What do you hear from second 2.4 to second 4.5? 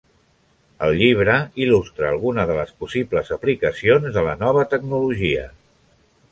de les possibles aplicacions de la